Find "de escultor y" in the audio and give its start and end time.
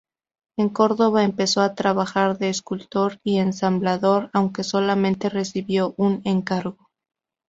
2.39-3.37